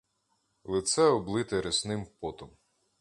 [0.65, 2.57] Лице облите рясним потом.